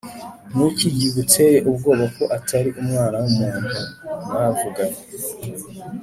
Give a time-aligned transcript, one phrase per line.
[0.53, 3.69] Niki kiguteye ubwoba ko Atari umwana wumuntu
[4.25, 4.99] mwavuganye